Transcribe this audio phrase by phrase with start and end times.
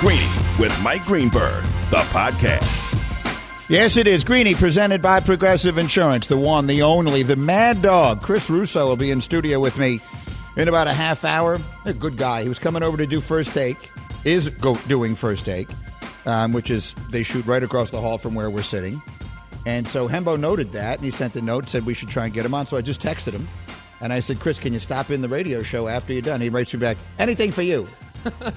[0.00, 2.92] Greeny with Mike Greenberg, the podcast.
[3.70, 4.24] Yes, it is.
[4.24, 8.20] Greeny, presented by Progressive Insurance, the one, the only, the mad dog.
[8.20, 10.00] Chris Russo will be in studio with me
[10.56, 11.58] in about a half hour.
[11.86, 12.42] A good guy.
[12.42, 13.90] He was coming over to do first take,
[14.24, 15.68] is go, doing first take,
[16.26, 19.00] um, which is they shoot right across the hall from where we're sitting.
[19.64, 22.34] And so Hembo noted that, and he sent a note, said we should try and
[22.34, 22.66] get him on.
[22.66, 23.48] So I just texted him,
[24.02, 26.42] and I said, Chris, can you stop in the radio show after you're done?
[26.42, 27.88] He writes me back, anything for you.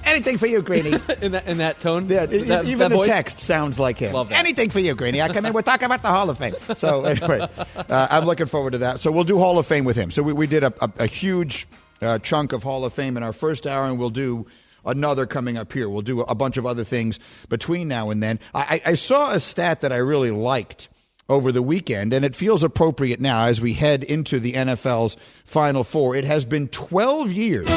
[0.04, 0.90] Anything for you, Greeny.
[1.20, 2.08] in that in that tone.
[2.08, 3.06] Yeah, that, even that the voice?
[3.06, 4.14] text sounds like him.
[4.30, 5.20] Anything for you, Greeny.
[5.22, 5.52] I come in.
[5.52, 6.54] We're talking about the Hall of Fame.
[6.74, 9.00] So anyway, uh, I'm looking forward to that.
[9.00, 10.10] So we'll do Hall of Fame with him.
[10.10, 11.66] So we, we did a, a, a huge
[12.02, 14.46] uh, chunk of Hall of Fame in our first hour, and we'll do
[14.84, 15.88] another coming up here.
[15.88, 18.40] We'll do a bunch of other things between now and then.
[18.54, 20.88] I, I saw a stat that I really liked
[21.28, 25.84] over the weekend, and it feels appropriate now as we head into the NFL's Final
[25.84, 26.16] Four.
[26.16, 27.68] It has been 12 years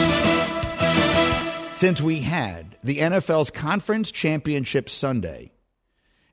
[1.83, 5.51] since we had the NFL's Conference Championship Sunday,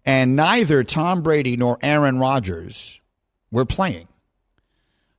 [0.04, 3.00] and neither Tom Brady nor Aaron Rodgers
[3.50, 4.06] were playing.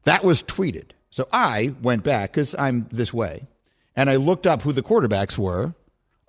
[0.04, 0.92] That was tweeted.
[1.10, 3.46] So I went back because I'm this way,
[3.94, 5.74] and I looked up who the quarterbacks were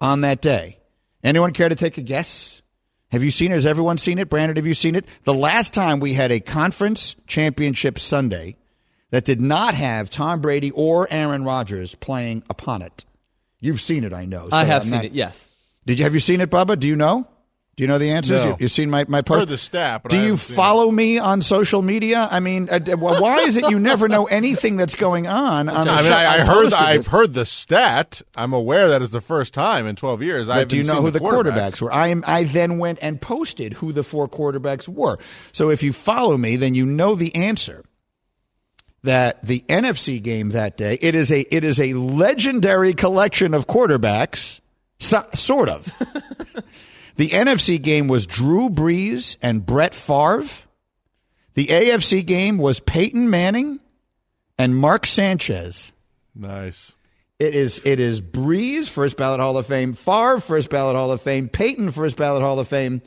[0.01, 0.81] on that day.
[1.23, 2.61] Anyone care to take a guess?
[3.13, 3.55] Have you seen it?
[3.55, 4.29] Has everyone seen it?
[4.29, 5.07] Brandon, have you seen it?
[5.23, 8.57] The last time we had a conference championship Sunday
[9.11, 13.05] that did not have Tom Brady or Aaron Rodgers playing upon it.
[13.63, 14.49] You've seen it, I know.
[14.53, 15.13] I have I'm seen not- it.
[15.13, 15.49] Yes.
[15.87, 16.79] Did you have you seen it, Bubba?
[16.79, 17.27] Do you know?
[17.75, 18.45] Do you know the answers?
[18.45, 18.51] No.
[18.51, 19.41] You, you've seen my my post.
[19.41, 22.29] Heard the stat, but Do I you haven't seen follow me on social media?
[22.31, 25.71] I mean, uh, well, why is it you never know anything that's going on?
[25.71, 26.13] on I mean, show?
[26.13, 26.47] I, I heard.
[26.65, 28.21] posted I've heard the stat.
[28.37, 30.49] I'm aware that is the first time in 12 years.
[30.51, 31.53] I do you know who the quarterbacks.
[31.79, 31.93] quarterbacks were?
[31.93, 32.23] I am.
[32.27, 35.17] I then went and posted who the four quarterbacks were.
[35.53, 37.85] So if you follow me, then you know the answer.
[39.05, 43.67] That the NFC game that day, it is a it is a legendary collection of
[43.67, 44.61] quarterbacks,
[45.01, 45.85] so, sort of.
[47.17, 50.45] the NFC game was Drew Brees and Brett Favre.
[51.55, 53.81] The AFC game was Peyton Manning
[54.57, 55.93] and Mark Sanchez.
[56.35, 56.93] Nice.
[57.39, 61.21] It is it is Brees, first ballot Hall of Fame, Favre, first ballot Hall of
[61.21, 63.03] Fame, Peyton, first ballot Hall of Fame,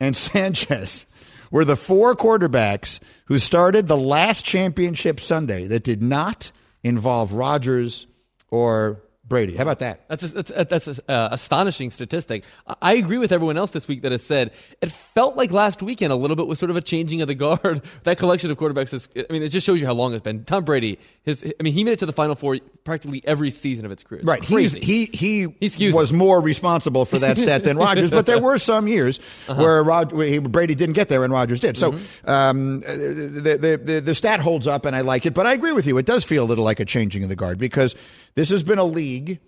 [0.00, 1.06] and Sanchez
[1.50, 6.52] were the four quarterbacks who started the last championship Sunday that did not
[6.82, 8.06] involve Rodgers
[8.48, 9.56] or Brady.
[9.56, 10.06] How about that?
[10.08, 12.44] That's a, that's a, that's a, uh, astonishing statistic.
[12.82, 14.52] I- agree with everyone else this week that has said
[14.82, 17.34] it felt like last weekend a little bit was sort of a changing of the
[17.34, 17.80] guard.
[18.02, 19.08] that collection of quarterbacks is.
[19.16, 20.44] I mean, it just shows you how long it's been.
[20.44, 21.42] Tom Brady, his.
[21.58, 24.20] I mean, he made it to the Final Four practically every season of its career.
[24.20, 24.42] It's Right.
[24.42, 24.80] Crazy.
[24.80, 28.86] he he Excuse was more responsible for that stat than Rodgers, but there were some
[28.88, 29.18] years
[29.48, 29.62] Uh-huh.
[29.62, 31.78] where, Rod, he, Brady didn't get there and Rodgers did.
[31.78, 32.28] So Mm-hmm.
[32.30, 35.72] um, the, the, the, the stat holds up and I like it, but I agree
[35.72, 35.96] with you.
[35.98, 37.94] It does feel a little like a changing of the guard because
[38.34, 39.40] this has been a league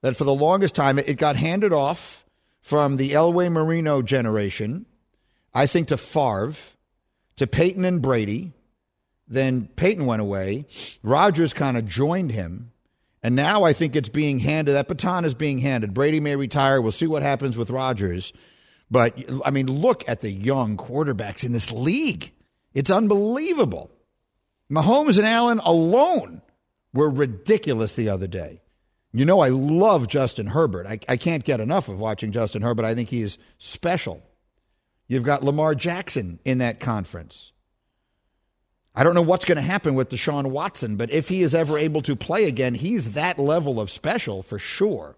[0.00, 2.24] that for the longest time it, got handed off
[2.62, 4.86] from the Elway Marino generation,
[5.54, 6.54] I think to Favre,
[7.36, 8.52] to Peyton and Brady.
[9.26, 10.66] Then Peyton went away.
[11.02, 12.72] Rodgers kind of joined him.
[13.22, 14.72] And now I think it's being handed.
[14.72, 15.92] That baton is being handed.
[15.92, 16.80] Brady may retire.
[16.80, 18.32] We'll see what happens with Rodgers.
[18.90, 22.32] But, I mean, look at the young quarterbacks in this league.
[22.72, 23.90] It's unbelievable.
[24.70, 26.42] Mahomes and Allen alone
[26.92, 28.60] were ridiculous the other day.
[29.12, 30.86] You know, I love Justin Herbert.
[30.86, 32.84] I, I can't get enough of watching Justin Herbert.
[32.84, 34.22] I think he is special.
[35.06, 37.52] You've got Lamar Jackson in that conference.
[38.94, 41.78] I don't know what's going to happen with Deshaun Watson, but if he is ever
[41.78, 45.16] able to play again, he's that level of special for sure.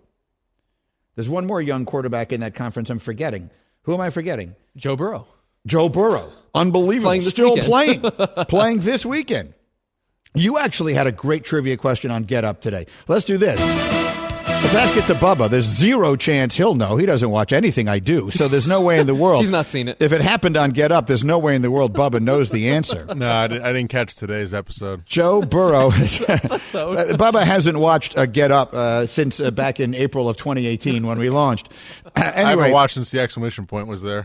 [1.16, 3.50] There's one more young quarterback in that conference I'm forgetting.
[3.82, 4.54] Who am I forgetting?
[4.76, 5.26] Joe Burrow.
[5.66, 6.30] Joe Burrow.
[6.54, 7.08] Unbelievable.
[7.08, 7.66] Playing Still weekend.
[7.66, 8.00] playing.
[8.48, 9.54] playing this weekend.
[10.34, 12.86] You actually had a great trivia question on Get Up today.
[13.08, 14.09] Let's do this.
[14.62, 15.50] Let's ask it to Bubba.
[15.50, 16.96] There's zero chance he'll know.
[16.96, 19.40] He doesn't watch anything I do, so there's no way in the world.
[19.42, 19.96] He's not seen it.
[20.00, 22.68] If it happened on Get Up, there's no way in the world Bubba knows the
[22.68, 23.04] answer.
[23.12, 25.04] No, I didn't, I didn't catch today's episode.
[25.06, 25.90] Joe Burrow.
[26.80, 31.04] Uh, Bubba hasn't watched uh, Get Up uh, since uh, back in April of 2018
[31.06, 31.68] when we launched.
[32.16, 34.24] I anyway, haven't watched since the exclamation point was there.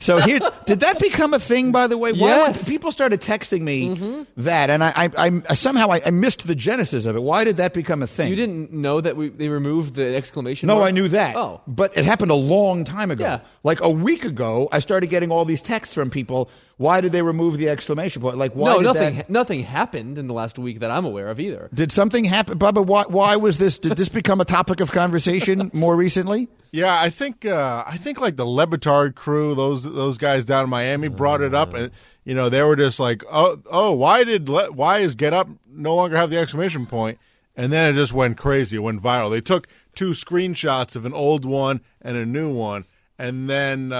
[0.00, 1.72] So here, did that become a thing?
[1.72, 2.58] By the way, Why Yes.
[2.58, 6.54] would- people started texting me that, and I, I, I somehow I, I missed the
[6.54, 7.20] genesis of it.
[7.22, 8.28] Why did that become a thing?
[8.28, 10.76] You didn't know that we, they removed the exclamation point.
[10.76, 10.88] No, mark?
[10.88, 11.36] I knew that.
[11.36, 11.60] Oh.
[11.66, 13.24] but it happened a long time ago.
[13.24, 13.40] Yeah.
[13.62, 16.50] Like a week ago, I started getting all these texts from people.
[16.76, 18.36] Why did they remove the exclamation point?
[18.36, 19.16] Like, why no, did nothing.
[19.16, 19.30] that?
[19.30, 21.68] Nothing happened in the last week that I'm aware of either.
[21.74, 22.86] Did something happen, Bubba?
[22.86, 23.78] Why, why was this?
[23.78, 26.48] Did this become a topic of conversation more recently?
[26.70, 30.64] Yeah, I think uh, I think like the Le Batard crew, those those guys down
[30.64, 31.90] in Miami brought it up, and
[32.24, 35.48] you know they were just like, oh oh, why did Le- why is Get Up
[35.66, 37.18] no longer have the exclamation point?
[37.58, 38.76] And then it just went crazy.
[38.76, 39.30] It went viral.
[39.30, 42.84] They took two screenshots of an old one and a new one,
[43.18, 43.98] and then uh,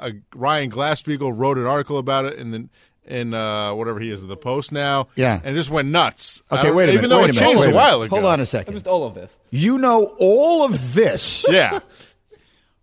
[0.00, 2.68] a, Ryan Glasspiegel wrote an article about it in the
[3.06, 5.08] in uh, whatever he is in the Post now.
[5.16, 5.40] Yeah.
[5.42, 6.42] and it just went nuts.
[6.52, 7.08] Okay, wait a even minute.
[7.08, 8.14] though wait it a changed wait a while ago.
[8.16, 8.74] Hold on a second.
[8.74, 9.36] Just all of this.
[9.50, 11.80] You know all of this, Yeah,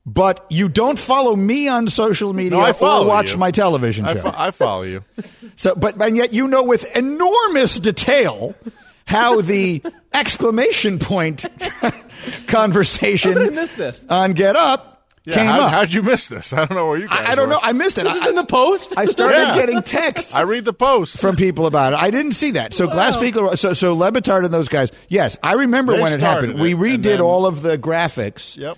[0.04, 3.38] but you don't follow me on social media No, I follow or watch you.
[3.38, 4.22] my television I, show.
[4.22, 5.04] fo- I follow you.
[5.58, 8.56] So, but and yet you know with enormous detail
[9.06, 9.82] how the
[10.14, 11.46] exclamation point
[12.48, 14.06] conversation How did I miss this?
[14.10, 15.72] on Get Up Yeah, came how, up.
[15.72, 16.54] how'd you miss this?
[16.54, 17.08] I don't know where you.
[17.08, 17.54] Guys I, I don't were.
[17.56, 17.60] know.
[17.62, 18.04] I missed it.
[18.06, 18.94] This is I, in the post.
[18.98, 19.56] I started Yeah.
[19.56, 20.34] getting texts.
[20.34, 21.20] I read the Post.
[21.20, 22.00] from people about it.
[22.00, 22.74] I didn't see that.
[22.74, 24.92] So Glasspiegel, so so Le Batard and those guys.
[25.10, 26.60] Yes, I remember They when it started happened.
[26.62, 28.58] We redid then- all of the graphics.
[28.58, 28.78] Yep.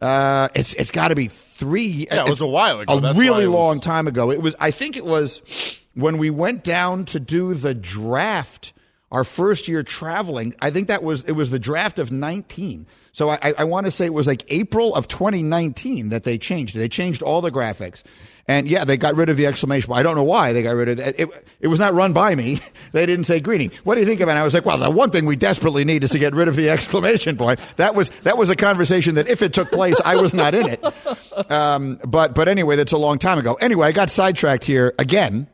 [0.00, 2.06] Uh, it's it's got to be three.
[2.10, 2.98] Yeah, it was a while ago.
[2.98, 4.30] A That's really was- long time ago.
[4.30, 4.54] It was.
[4.60, 8.72] I think it was when we went down to do the draft.
[9.10, 10.54] Our first year traveling.
[10.60, 12.86] I think that was it was the draft of nineteen.
[13.18, 16.76] So I, I, want to say it was like April of 2019 that they changed.
[16.76, 18.04] They changed all the graphics.
[18.46, 19.98] And yeah, they got rid of the exclamation point.
[19.98, 21.18] I don't know why they got rid of that.
[21.18, 21.28] It,
[21.58, 22.60] it was not run by me.
[22.90, 23.70] They didn't say Greeny.
[23.84, 24.32] What do you think of it?
[24.32, 26.56] I was like, well, the one thing we desperately need is to get rid of
[26.56, 27.60] the exclamation point.
[27.76, 30.68] That was that was a conversation that if it took place, I was not in
[30.68, 31.50] it.
[31.50, 33.58] Um, but but anyway, that's a long time ago.
[33.60, 35.48] Anyway, I got sidetracked here again.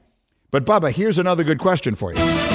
[0.52, 2.53] But Bubba, here's another good question for you.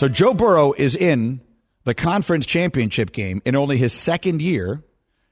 [0.00, 1.42] So Joe Burrow is in
[1.84, 4.82] the conference championship game in only his second year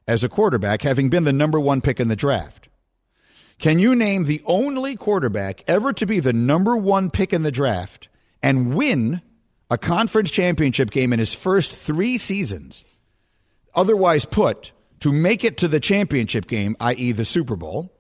[0.06, 2.68] as a quarterback, having been the number one pick in the draft.
[3.58, 7.50] Can you name the only quarterback ever to be the number one pick in the
[7.50, 8.10] draft
[8.42, 9.22] and win
[9.70, 12.84] a conference championship game in his first three seasons?
[13.74, 17.97] Otherwise put, to make it to the championship game, i.e., the Super Bowl,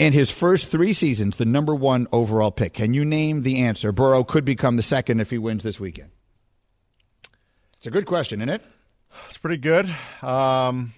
[0.00, 2.72] in his first three seasons, the number one overall pick.
[2.72, 3.92] Can you name the answer?
[3.92, 6.10] Burrow could become the second if he wins this weekend.
[7.76, 8.62] It's a good question, isn't it?
[9.28, 9.94] It's pretty good.
[10.22, 10.94] Um,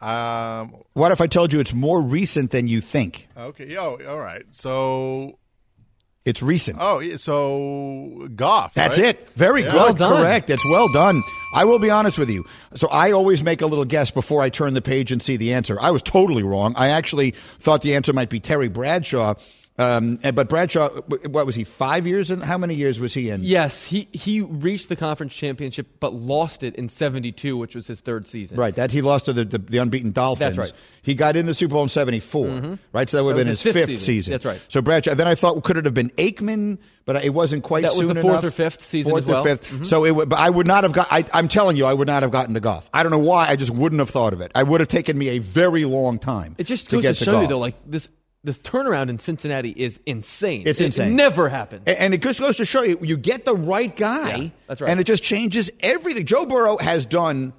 [0.00, 3.28] um, What if I told you it's more recent than you think?
[3.36, 3.66] okay.
[3.66, 4.44] Yo, all right.
[4.50, 5.38] So,
[6.26, 6.76] It's recent.
[6.80, 8.74] oh, so Goff.
[8.74, 9.08] That's right?
[9.10, 9.30] it.
[9.36, 9.70] Very Yeah.
[9.70, 9.76] good.
[9.76, 10.22] Well done.
[10.22, 10.50] Correct.
[10.50, 11.22] It's well done.
[11.54, 12.44] I will be honest with you.
[12.74, 15.52] So I always make a little guess before I turn the page and see the
[15.54, 15.78] answer.
[15.80, 16.74] I was totally wrong.
[16.76, 17.30] I actually
[17.60, 19.34] thought the answer might be Terry Bradshaw.
[19.78, 20.88] Um, but Bradshaw,
[21.28, 21.64] what was he?
[21.64, 22.40] Five years in?
[22.40, 23.42] How many years was he in?
[23.42, 28.00] Yes, he he reached the conference championship, but lost it in '72, which was his
[28.00, 28.56] third season.
[28.58, 30.56] Right, that he lost to the, the, the unbeaten Dolphins.
[30.56, 30.80] That's right.
[31.02, 33.10] He got in the Super Bowl in '74, right?
[33.10, 33.98] So that would have been his, his fifth, season.
[33.98, 34.32] season.
[34.32, 34.64] That's right.
[34.68, 35.14] So Bradshaw.
[35.14, 37.82] Then I thought could it have been Aikman, but it wasn't quite.
[37.82, 38.44] That was the fourth enough.
[38.44, 39.46] or fifth season Fourth as well.
[39.46, 40.28] or 5th So it.
[40.28, 41.08] But I would not have got.
[41.10, 42.88] I, I'm telling you, I would not have gotten to Goff.
[42.94, 43.48] I don't know why.
[43.48, 44.52] I just wouldn't have thought of it.
[44.54, 46.54] I would have taken me a very long time.
[46.56, 48.08] It just to goes get to show you though, like this
[48.46, 50.62] this turnaround in Cincinnati is insane.
[50.66, 51.14] It's It insane.
[51.16, 51.82] never happened.
[51.86, 54.80] A- And it just goes to show you, you get the right guy, Yeah, that's
[54.80, 54.90] right.
[54.90, 56.24] and it just changes everything.
[56.24, 57.52] Joe Burrow has done.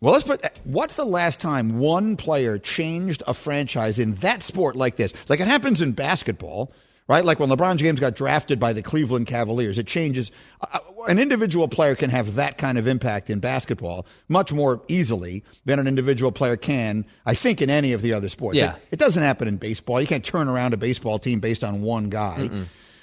[0.00, 0.44] Well, let's put.
[0.64, 5.14] What's the last time one player changed a franchise in that sport like this?
[5.28, 6.70] Like it happens in basketball,
[7.08, 7.24] right?
[7.24, 10.30] Like when LeBron James got drafted by the Cleveland Cavaliers, it changes.
[10.60, 10.78] Uh,
[11.08, 15.78] an individual player can have that kind of impact in basketball much more easily than
[15.78, 18.56] an individual player can, I think, in any of the other sports.
[18.56, 18.76] Yeah.
[18.76, 20.00] It, it doesn't happen in baseball.
[20.00, 22.50] You can't turn around a baseball team based on one guy.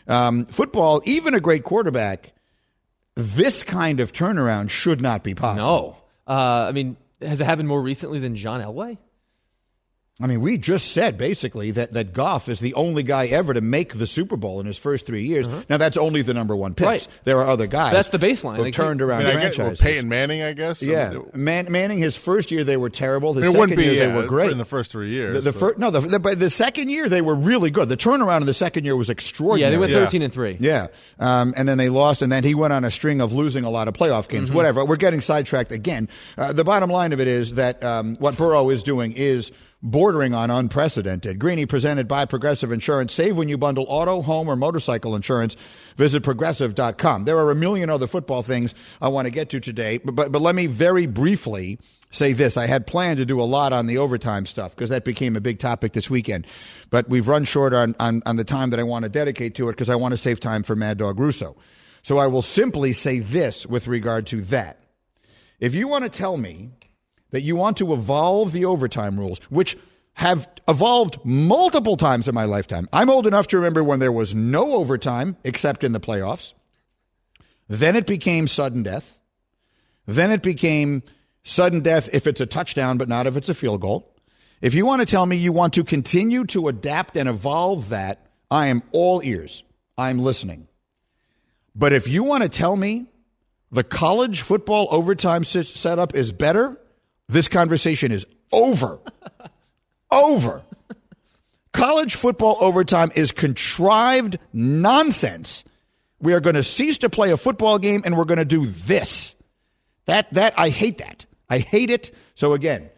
[0.07, 2.33] Um, football, even a great quarterback,
[3.15, 5.97] this kind of turnaround should not be possible.
[6.27, 8.97] no, uh, I mean, has it happened more recently than John Elway?
[10.19, 13.61] I mean, we just said basically that, that Goff is the only guy ever to
[13.61, 15.47] make the Super Bowl in his first three years.
[15.67, 16.87] Now, that's only the number one picks.
[16.87, 17.07] Right.
[17.23, 17.93] There are other guys.
[17.93, 18.57] That's the baseline.
[18.57, 19.73] Who've They keep- turned I around mean, I get, well.
[19.73, 20.83] Peyton Manning, I guess.
[20.83, 21.97] yeah, Man, Manning.
[21.97, 23.33] His first year they were terrible.
[23.33, 24.51] His it second wouldn't be year yeah, they were great.
[24.51, 25.33] in the first three years.
[25.35, 27.89] the, the first, no, the, the, but the second year they were really good.
[27.89, 29.71] The turnaround in the second year was extraordinary.
[29.71, 29.91] Yeah, extraordinary.
[29.93, 30.05] they went Yeah.
[30.07, 30.57] 13 and three.
[30.59, 30.87] Yeah.
[31.19, 33.69] Um, and then they lost, and then he went on a string of losing a
[33.71, 34.49] lot of playoff games.
[34.49, 34.57] Mm-hmm.
[34.57, 34.85] Whatever.
[34.85, 36.09] We're getting sidetracked again.
[36.37, 39.51] Uh, the bottom line of it is that um, what Burrow is doing is
[39.83, 41.39] bordering on unprecedented.
[41.39, 43.13] Greeny presented by Progressive Insurance.
[43.13, 45.55] Save when you bundle auto, home, or motorcycle insurance.
[45.97, 47.25] Visit progressive.com.
[47.25, 50.31] There are a million other football things I want to get to today, but, but,
[50.31, 51.79] but let me very briefly
[52.11, 52.57] say this.
[52.57, 55.41] I had planned to do a lot on the overtime stuff because that became a
[55.41, 56.45] big topic this weekend.
[56.89, 59.69] But we've run short on, on, on the time that I want to dedicate to
[59.69, 61.55] it because I want to save time for Mad Dog Russo.
[62.03, 64.83] So I will simply say this with regard to that.
[65.59, 66.71] If you want to tell me
[67.31, 69.77] that you want to evolve the overtime rules, which
[70.13, 74.35] have evolved multiple times in my lifetime, I'm old enough to remember when there was
[74.35, 76.53] no overtime except in the playoffs.
[77.67, 79.17] Then it became sudden death.
[80.05, 81.03] Then it became
[81.43, 84.13] sudden death if it's a touchdown, but not if it's a field goal.
[84.61, 88.27] If you want to tell me you want to continue to adapt and evolve that,
[88.51, 89.63] I am all ears.
[89.97, 90.67] I'm listening.
[91.73, 93.07] But if you want to tell me
[93.71, 96.77] the college football overtime setup is better,
[97.31, 98.99] this conversation is over.
[100.11, 100.63] over.
[101.73, 105.63] College football overtime is contrived nonsense.
[106.19, 108.65] We are going to cease to play a football game and we're going to do
[108.65, 109.35] this.
[110.05, 111.25] That that I hate that.
[111.49, 112.13] I hate it.
[112.35, 112.89] So again,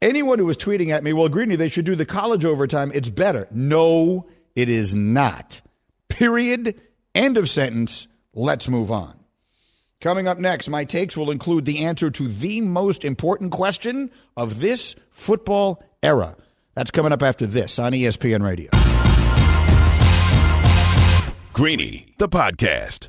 [0.00, 2.92] anyone who was tweeting at me, well, Greeny, they should do the college overtime.
[2.94, 3.48] It's better.
[3.50, 5.60] No, it is not.
[6.08, 6.80] Period.
[7.14, 8.06] End of sentence.
[8.32, 9.15] Let's move on.
[10.00, 14.60] Coming up next, my takes will include the answer to the most important question of
[14.60, 16.36] this football era.
[16.74, 18.70] That's coming up after this on ESPN Radio.
[21.54, 23.08] Greeny, the podcast.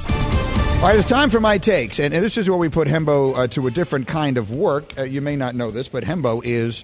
[0.81, 1.99] All right, it's time for my takes.
[1.99, 4.97] And, and this is where we put Hembo uh, to a different kind of work.
[4.97, 6.83] Uh, you may not know this, but Hembo is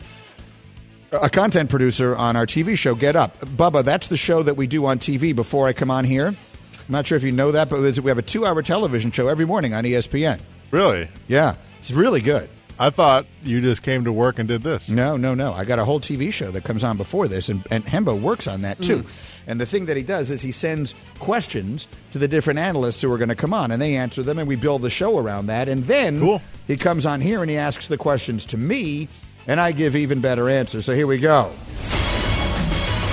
[1.12, 3.39] a content producer on our TV show, Get Up.
[3.39, 6.27] Bubba, that's the show that we do on TV before I come on here.
[6.27, 6.36] I'm
[6.89, 9.46] not sure if you know that, but we have a two hour television show every
[9.46, 10.42] morning on ESPN.
[10.70, 11.10] Really?
[11.27, 12.51] Yeah, it's really good.
[12.79, 14.88] I thought you just came to work and did this.
[14.88, 15.53] No, no, no.
[15.53, 18.48] I got a whole TV show that comes on before this, and, and Hembo works
[18.48, 19.03] on that too.
[19.03, 19.34] Mm.
[19.48, 23.12] And the thing that he does is he sends questions to the different analysts who
[23.12, 25.48] are going to come on, and they answer them, and we build the show around
[25.48, 25.69] that.
[25.69, 26.41] And then cool.
[26.67, 29.07] he comes on here and he asks the questions to me,
[29.48, 30.86] and I give even better answers.
[30.86, 31.55] So here we go.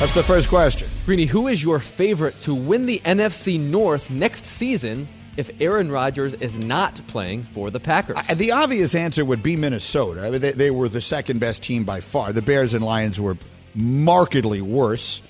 [0.00, 0.88] That's the first question.
[1.06, 6.34] Greeny, who is your favorite to win the NFC North next season if Aaron Rodgers
[6.34, 8.16] is not playing for the Packers?
[8.16, 10.26] Uh, the obvious answer would be Minnesota.
[10.26, 12.32] I mean, they, they, were the second best team by far.
[12.32, 13.36] The Bears and Lions were
[13.74, 15.22] markedly worse.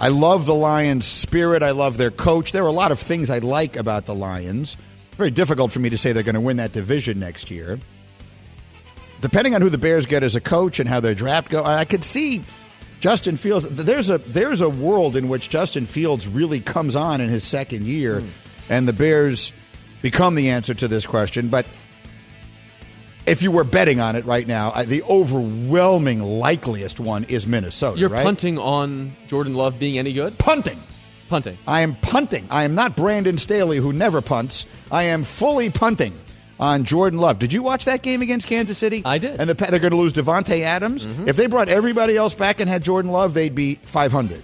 [0.00, 1.62] I love the Lions' spirit.
[1.62, 2.52] I love their coach.
[2.52, 4.76] There are a lot of things I like about the Lions.
[5.12, 7.78] Very difficult for me to say they're going to win that division next year.
[9.22, 11.86] Depending on who the Bears get as a coach and how their draft go, I
[11.86, 12.42] could see
[13.00, 13.66] Justin Fields.
[13.68, 17.84] There's a there's a world in which Justin Fields really comes on in his second
[17.84, 18.28] year, mm.
[18.68, 19.52] And the Bears
[20.02, 21.48] become the answer to this question.
[21.48, 21.66] But
[23.26, 27.98] if you were betting on it right now, the overwhelming likeliest one is Minnesota.
[27.98, 28.24] You're right?
[28.24, 30.38] punting on Jordan Love being any good?
[30.38, 30.80] Punting.
[31.28, 31.58] Punting.
[31.66, 32.46] I am punting.
[32.50, 34.64] I am not Brandon Staley, who never punts.
[34.92, 36.16] I am fully punting
[36.60, 37.40] on Jordan Love.
[37.40, 39.02] Did you watch that game against Kansas City?
[39.04, 39.40] I did.
[39.40, 41.04] And the, they're going to lose Davante Adams.
[41.04, 41.28] Mm-hmm.
[41.28, 44.42] If they brought everybody else back and had Jordan Love, they'd be 500.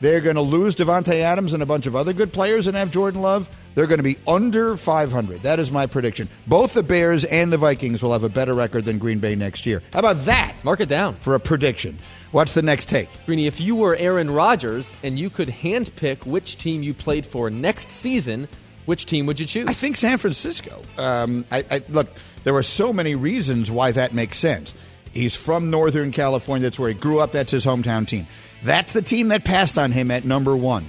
[0.00, 2.90] They're going to lose Davante Adams and a bunch of other good players and have
[2.90, 3.48] Jordan Love.
[3.74, 5.42] They're going to be under 500.
[5.42, 6.28] That is my prediction.
[6.46, 9.66] Both the Bears and the Vikings will have a better record than Green Bay next
[9.66, 9.82] year.
[9.92, 10.56] How about that?
[10.64, 11.16] Mark it down.
[11.16, 11.98] For a prediction.
[12.32, 13.08] What's the next take?
[13.26, 17.50] Greeny, if you were Aaron Rodgers and you could handpick which team you played for
[17.50, 18.48] next season,
[18.86, 19.68] which team would you choose?
[19.68, 20.82] I think San Francisco.
[20.98, 22.08] Um, I, I, look,
[22.44, 24.74] there are so many reasons why that makes sense.
[25.12, 26.62] He's from Northern California.
[26.64, 27.32] That's where he grew up.
[27.32, 28.26] That's his hometown team.
[28.62, 30.86] That's the team that passed on him at number one.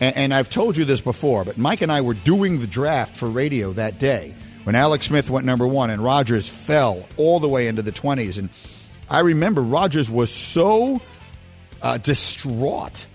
[0.00, 3.16] And, and I've told you this before, but Mike and I were doing the draft
[3.16, 4.34] for radio that day
[4.64, 8.38] when Alex Smith went number one and Rodgers fell all the way into the 20s.
[8.38, 8.50] And
[9.08, 11.00] I remember Rodgers was so
[11.82, 13.06] uh, distraught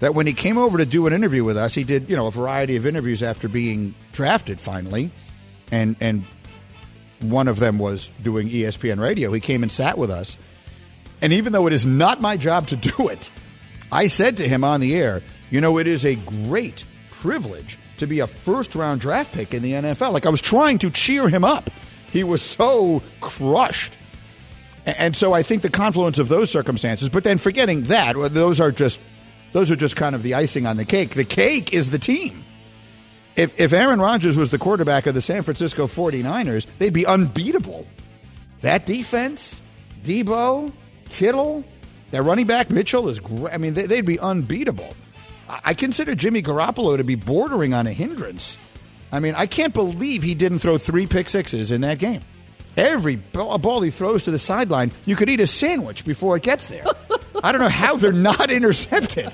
[0.00, 2.26] that when he came over to do an interview with us, he did you know
[2.26, 5.10] a variety of interviews after being drafted finally,
[5.72, 6.24] and and
[7.20, 9.32] one of them was doing ESPN radio.
[9.32, 10.36] He came and sat with us,
[11.20, 13.30] and even though it is not my job to do it,
[13.90, 18.06] I said to him on the air, you know, it is a great privilege to
[18.06, 20.12] be a first round draft pick in the NFL.
[20.12, 21.70] Like I was trying to cheer him up.
[22.10, 23.96] He was so crushed.
[24.86, 28.70] And so I think the confluence of those circumstances, but then forgetting that, those are
[28.70, 29.00] just
[29.52, 31.10] those are just kind of the icing on the cake.
[31.10, 32.44] The cake is the team.
[33.36, 37.86] If if Aaron Rodgers was the quarterback of the San Francisco 49ers, they'd be unbeatable.
[38.60, 39.62] That defense,
[40.02, 40.72] Deebo,
[41.14, 41.62] Kittle,
[42.10, 43.54] that running back Mitchell is great.
[43.54, 44.94] I mean, they, they'd be unbeatable.
[45.48, 48.58] I consider Jimmy Garoppolo to be bordering on a hindrance.
[49.12, 52.22] I mean, I can't believe he didn't throw three pick sixes in that game.
[52.76, 56.66] Every ball he throws to the sideline, you could eat a sandwich before it gets
[56.66, 56.84] there.
[57.44, 59.32] I don't know how they're not intercepted.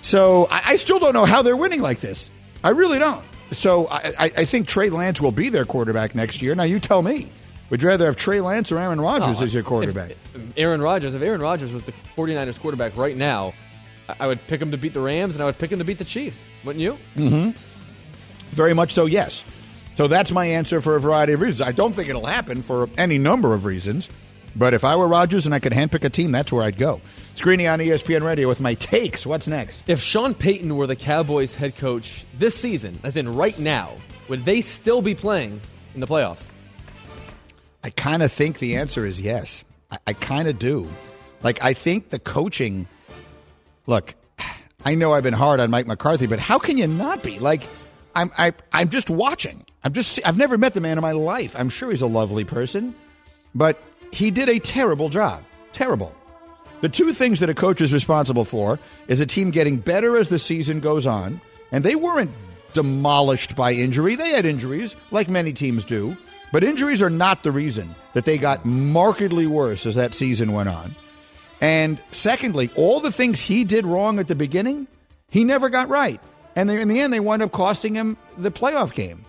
[0.00, 2.30] So I, still don't know how they're winning like this.
[2.62, 3.24] I really don't.
[3.50, 6.54] So I, I think Trey Lance will be their quarterback next year.
[6.54, 7.32] Now you tell me.
[7.70, 10.10] Would you rather have Trey Lance or Aaron Rodgers Oh, as your quarterback?
[10.34, 13.54] if Aaron Rodgers, if Aaron Rodgers was the 49ers quarterback right now,
[14.18, 15.98] I- would pick him to beat the Rams and I would pick him to beat
[15.98, 16.42] the Chiefs.
[16.64, 16.98] Wouldn't you?
[17.16, 17.50] Mm-hmm.
[18.54, 19.44] Very much so, yes.
[19.96, 21.68] So that's my answer for a variety of reasons.
[21.68, 24.08] I don't think it'll happen for any number of reasons.
[24.56, 27.00] But if I were Rodgers and I could handpick a team, that's where I'd go.
[27.40, 29.24] Greeny on ESPN Radio with my takes.
[29.24, 29.80] What's next?
[29.86, 33.92] If Sean Payton were the Cowboys head coach this season, as in right now,
[34.28, 35.60] would they still be playing
[35.94, 36.42] in the playoffs?
[37.82, 39.64] I kind of think the answer is yes.
[39.90, 40.88] I, I kind of do.
[41.42, 42.86] Like, I think the coaching.
[43.86, 44.14] Look,
[44.84, 47.38] I know I've been hard on Mike McCarthy, but how can you not be?
[47.38, 47.64] Like,
[48.14, 49.64] I'm I, I'm just watching.
[49.84, 50.20] I'm just.
[50.26, 51.54] I've never met the man in my life.
[51.58, 52.94] I'm sure he's a lovely person,
[53.54, 53.80] but
[54.12, 55.42] he did a terrible job.
[55.72, 56.14] Terrible.
[56.80, 60.28] The two things that a coach is responsible for is a team getting better as
[60.28, 61.40] the season goes on,
[61.72, 62.30] and they weren't
[62.72, 64.14] demolished by injury.
[64.14, 66.16] They had injuries, like many teams do,
[66.52, 70.68] but injuries are not the reason that they got markedly worse as that season went
[70.68, 70.94] on.
[71.60, 74.86] And secondly, all the things he did wrong at the beginning,
[75.30, 76.20] he never got right.
[76.56, 79.24] And they, in the end, they wound up costing him the playoff game.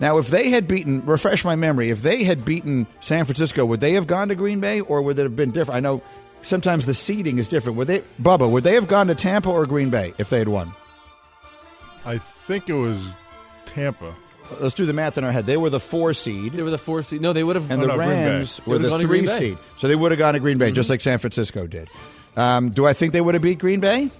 [0.00, 3.80] Now, if they had beaten, refresh my memory, if they had beaten San Francisco, would
[3.80, 5.76] they have gone to Green Bay or would it have been different?
[5.76, 6.02] I know
[6.42, 7.78] sometimes the seeding is different.
[7.78, 10.48] Would they, Bubba, would they have gone to Tampa or Green Bay if they had
[10.48, 10.72] won?
[12.04, 13.04] I think it was
[13.66, 14.14] Tampa.
[14.60, 15.46] Let's do the math in our head.
[15.46, 17.20] They were the four seed, They were the four seed.
[17.20, 17.70] No, they would have.
[17.70, 19.38] and Oh, the no, Rams were the gone to three Green Bay.
[19.50, 19.58] seed.
[19.78, 21.88] So they would have gone to Green Bay, just like San Francisco did.
[22.36, 24.10] Um, do I think they would have beat Green Bay?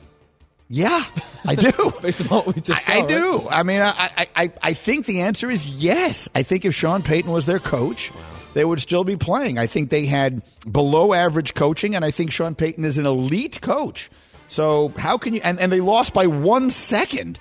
[0.71, 1.05] Yeah,
[1.47, 1.71] I do.
[2.03, 2.93] based upon what we just saw.
[2.93, 3.09] I, I right?
[3.09, 3.49] do.
[3.51, 6.29] I mean, I, I, I, I think the answer is yes.
[6.35, 8.11] I think if Sean Payton was their coach,
[8.55, 9.59] they would still be playing.
[9.59, 13.61] I think they had below average coaching, and I think Sean Payton is an elite
[13.61, 14.11] coach.
[14.49, 15.41] So how can you?
[15.45, 17.39] And, and they lost by one second.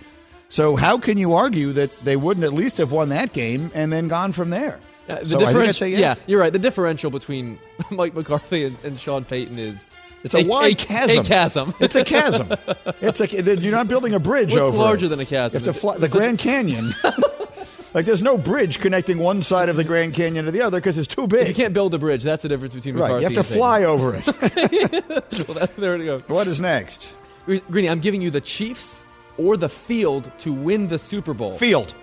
[0.54, 3.92] So how can you argue that they wouldn't at least have won that game and
[3.92, 4.80] then gone from there?
[5.10, 6.00] Uh, the so I think I'd differential- say yes.
[6.00, 6.54] Yeah, you're right.
[6.54, 7.58] The differential between
[7.90, 9.90] Mike McCarthy and, and Sean Payton is
[10.24, 11.26] It's a wide chasm.
[11.26, 11.74] A chasm.
[11.80, 12.52] It's a chasm.
[13.02, 13.56] It's a.
[13.56, 14.78] You're not building a bridge What's over.
[14.78, 15.10] larger it.
[15.10, 15.64] than a chasm?
[15.64, 16.94] Have to fly, the Grand Canyon.
[17.96, 21.00] like there's no bridge connecting one side of the Grand Canyon to the other because
[21.00, 21.48] it's too big.
[21.48, 22.24] you can't build a bridge.
[22.24, 23.32] That's the difference between McCarthy right.
[23.32, 24.28] You have to fly over it.
[24.28, 26.30] Well, that, there it goes.
[26.30, 27.16] what is next?
[27.46, 29.03] Greeny, I'm giving you the Chiefs
[29.38, 31.54] or the field to win the Super Bowl.
[31.54, 31.94] Field.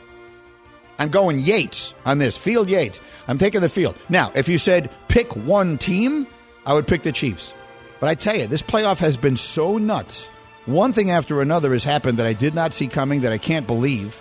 [0.98, 2.36] I'm going Yates on this.
[2.36, 3.00] Field Yates.
[3.26, 3.96] I'm taking the field.
[4.08, 6.26] Now, if you said pick one team,
[6.66, 7.54] I would pick the Chiefs.
[8.00, 10.28] But I tell you, this playoff has been so nuts.
[10.66, 13.66] One thing after another has happened that I did not see coming, that I can't
[13.66, 14.20] believe,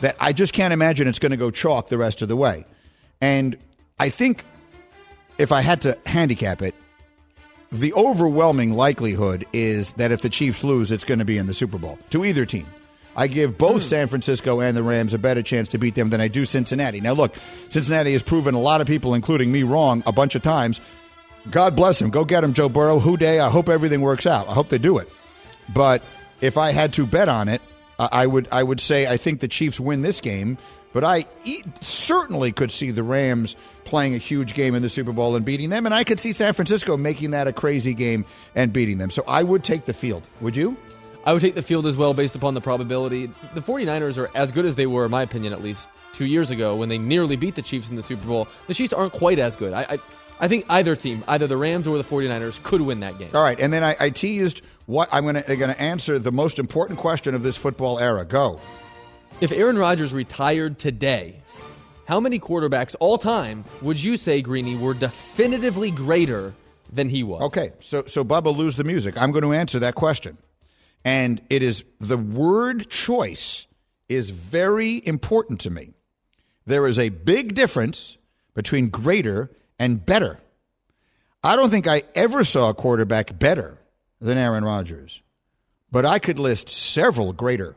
[0.00, 2.66] that I just can't imagine it's going to go chalk the rest of the way.
[3.20, 3.56] And
[3.98, 4.44] I think
[5.38, 6.74] if I had to handicap it,
[7.72, 11.54] the overwhelming likelihood is that if the Chiefs lose, it's going to be in the
[11.54, 12.66] Super Bowl to either team.
[13.16, 13.88] I give both hmm.
[13.88, 17.00] San Francisco and the Rams a better chance to beat them than I do Cincinnati.
[17.00, 17.34] Now, look,
[17.70, 20.80] Cincinnati has proven a lot of people, including me, wrong a bunch of times.
[21.50, 22.10] God bless him.
[22.10, 22.98] Go get him, Joe Burrow.
[22.98, 23.40] Who day?
[23.40, 24.48] I hope everything works out.
[24.48, 25.08] I hope they do it.
[25.72, 26.02] But
[26.40, 27.62] if I had to bet on it,
[27.98, 30.58] I I would I would say I think the Chiefs win this game.
[30.96, 33.54] But I e- certainly could see the Rams
[33.84, 36.32] playing a huge game in the Super Bowl and beating them, and I could see
[36.32, 39.10] San Francisco making that a crazy game and beating them.
[39.10, 40.26] So I would take the field.
[40.40, 40.74] Would you?
[41.26, 43.26] I would take the field as well based upon the probability.
[43.52, 46.50] The 49ers are as good as they were, in my opinion, at least two years
[46.50, 48.48] ago when they nearly beat the Chiefs in the Super Bowl.
[48.66, 49.74] The Chiefs aren't quite as good.
[49.74, 49.98] I, I,
[50.40, 53.32] I think either team, either the Rams or the 49ers, could win that game.
[53.34, 56.32] All right, and then I, I teased what I'm going to going to answer the
[56.32, 58.24] most important question of this football era.
[58.24, 58.58] Go.
[59.38, 61.42] If Aaron Rodgers retired today,
[62.06, 66.54] how many quarterbacks all time would you say, Greeny, were definitively greater
[66.90, 67.42] than he was?
[67.42, 69.20] Okay, so so Bubba, lose the music.
[69.20, 70.38] I'm going to answer that question,
[71.04, 73.66] and it is the word choice
[74.08, 75.92] is very important to me.
[76.64, 78.16] There is a big difference
[78.54, 80.38] between greater and better.
[81.44, 83.76] I don't think I ever saw a quarterback better
[84.18, 85.20] than Aaron Rodgers,
[85.92, 87.76] but I could list several greater.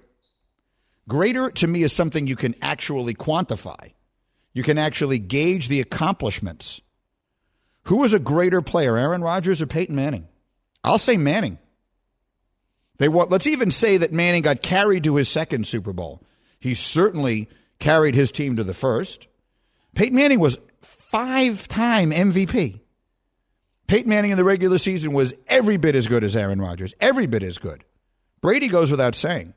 [1.10, 3.94] Greater to me is something you can actually quantify.
[4.54, 6.82] you can actually gauge the accomplishments.
[7.84, 10.28] Who was a greater player, Aaron Rodgers or Peyton Manning?
[10.84, 11.58] I'll say Manning.
[12.98, 16.22] They want, let's even say that Manning got carried to his second Super Bowl.
[16.60, 17.48] He certainly
[17.80, 19.28] carried his team to the first.
[19.96, 22.82] Peyton Manning was five time MVP.
[23.88, 27.26] Peyton Manning in the regular season was every bit as good as Aaron Rodgers, every
[27.26, 27.84] bit as good.
[28.42, 29.54] Brady goes without saying.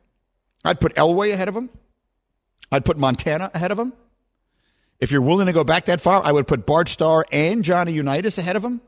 [0.64, 1.70] I'd put Elway ahead of him.
[2.70, 3.92] I'd put Montana ahead of him.
[5.00, 7.92] If you're willing to go back that far, I would put Bart Starr and Johnny
[7.92, 8.80] Unitas ahead of him.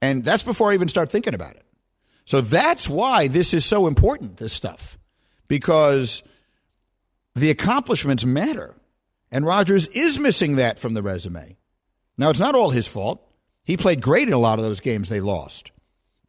[0.00, 1.64] And that's before I even start thinking about it.
[2.24, 4.98] So that's why this is so important, this stuff,
[5.48, 6.22] because
[7.34, 8.74] the accomplishments matter.
[9.30, 11.56] And Rodgers is missing that from the resume.
[12.16, 13.22] Now, it's not all his fault.
[13.64, 15.70] He played great in a lot of those games they lost.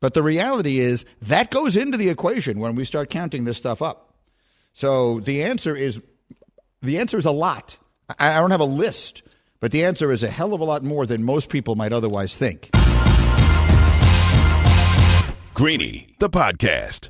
[0.01, 3.81] But the reality is that goes into the equation when we start counting this stuff
[3.81, 4.08] up.
[4.79, 6.01] So the answer is
[6.81, 7.77] the answer is a lot.
[8.17, 9.23] I, I don't have a list,
[9.59, 12.37] but the answer is a hell of a lot more than most people might otherwise
[12.37, 12.69] think.
[15.53, 17.09] Greeny, the podcast.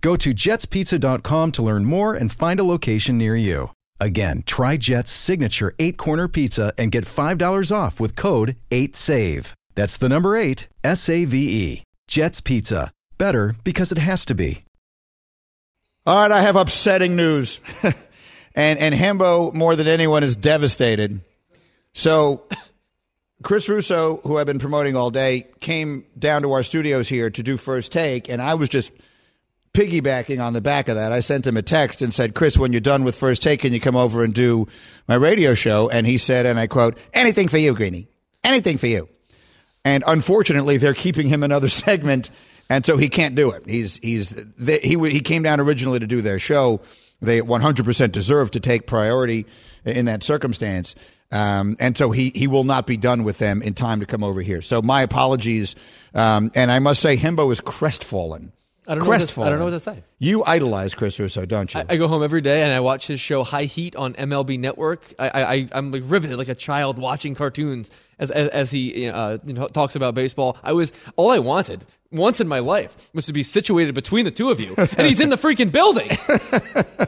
[0.00, 3.70] Go to jetspizza.com to learn more and find a location near you.
[4.00, 9.52] Again, try Jet's signature eight corner pizza and get $5 off with code 8SAVE.
[9.74, 11.82] That's the number eight, S A V E.
[12.08, 12.90] Jet's Pizza.
[13.18, 14.62] Better because it has to be.
[16.06, 17.60] All right, I have upsetting news.
[18.54, 21.20] and and Hembo more than anyone is devastated.
[21.92, 22.44] So
[23.42, 27.42] Chris Russo, who I've been promoting all day, came down to our studios here to
[27.42, 28.90] do first take, and I was just
[29.72, 31.12] piggybacking on the back of that.
[31.12, 33.72] I sent him a text and said, Chris, when you're done with first take, can
[33.72, 34.66] you come over and do
[35.06, 35.88] my radio show?
[35.88, 38.08] And he said, and I quote, anything for you, Greeny.
[38.42, 39.08] Anything for you.
[39.84, 42.30] And unfortunately, they're keeping him another segment,
[42.68, 43.66] and so he can't do it.
[43.66, 46.80] He's he's they, he he came down originally to do their show.
[47.22, 49.46] They 100% deserve to take priority
[49.84, 50.94] in that circumstance.
[51.32, 54.24] Um, and so he, he will not be done with them in time to come
[54.24, 54.62] over here.
[54.62, 55.76] So my apologies.
[56.14, 58.52] Um, and I must say, Hembo is crestfallen.
[58.90, 60.02] I don't, know what to, I don't know what to say.
[60.18, 61.78] You idolize Chris Russo, don't you?
[61.78, 64.58] I, I go home every day and I watch his show High Heat on MLB
[64.58, 65.14] Network.
[65.16, 69.08] I, I, I I'm like riveted like a child watching cartoons as as, as he
[69.08, 70.58] uh, you know, talks about baseball.
[70.64, 74.32] I was all I wanted once in my life was to be situated between the
[74.32, 76.10] two of you, and he's in the freaking building.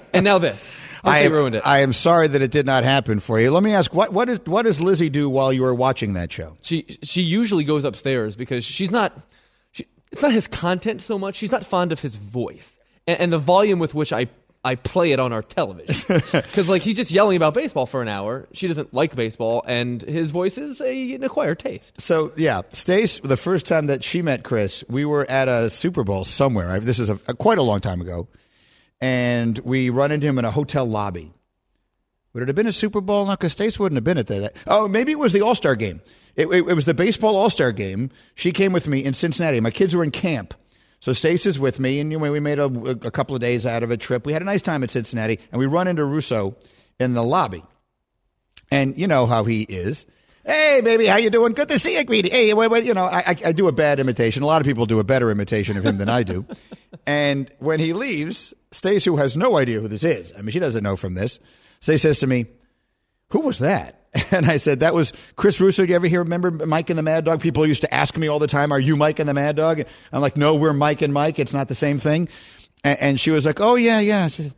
[0.15, 0.71] and now this.
[1.03, 1.63] I I am, ruined it.
[1.65, 3.51] I am sorry that it did not happen for you.
[3.51, 6.33] Let me ask, what, what, is, what does Lizzie do while you are watching that
[6.33, 6.57] show?
[6.63, 9.13] she she usually goes upstairs because she's not.
[10.13, 11.37] It's not his content so much.
[11.37, 14.29] She's not fond of his voice and, and the volume with which I
[14.65, 16.21] I play it on our television.
[16.33, 18.47] Because like he's just yelling about baseball for an hour.
[18.53, 22.01] She doesn't like baseball, and his voice is a, an acquired taste.
[22.01, 23.19] So yeah, Stace.
[23.21, 26.71] The first time that she met Chris, we were at a Super Bowl somewhere.
[26.71, 28.29] I- This is a, a- quite a long time ago,
[29.01, 31.33] and we run into him in a hotel lobby.
[32.33, 33.27] Would it have been a Super Bowl?
[33.27, 34.53] No, because Stace wouldn't have been at that.
[34.67, 36.01] Oh, maybe it was the All Star game.
[36.37, 38.11] It, it, it was the baseball All Star game.
[38.35, 39.61] She came with me in Cincinnati.
[39.61, 40.55] My kids were in camp.
[41.01, 43.67] So Stace is with me, and you know, we made a, a couple of days
[43.67, 44.25] out of a trip.
[44.25, 46.55] We had a nice time at Cincinnati, and we run into Russo
[47.01, 47.65] in the lobby.
[48.71, 50.07] And you know how he is.
[50.45, 51.53] Hey, baby, how you doing?
[51.53, 52.31] Good to see you, Greedy.
[52.31, 54.43] Hey, wait, wait, you know, I, I, I do a bad imitation.
[54.43, 56.47] A lot of people do a better imitation of him than I do.
[57.07, 60.59] and when he leaves, Stace, who has no idea who this is, I mean, she
[60.59, 61.39] doesn't know from this,
[61.81, 62.47] Stace says to me,
[63.31, 64.02] who was that?
[64.31, 65.85] And I said, that was Chris Russo.
[65.85, 67.41] Do you ever hear, remember Mike and the Mad Dog?
[67.41, 69.83] People used to ask me all the time, are you Mike and the Mad Dog?
[70.13, 71.39] I'm like, no, we're Mike and Mike.
[71.39, 72.29] It's not the same thing.
[72.85, 74.29] And, and she was like, oh, yeah, yeah.
[74.29, 74.55] Said,